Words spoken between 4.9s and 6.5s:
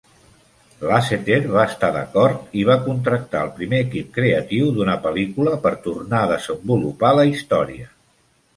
pel·lícula per tornar a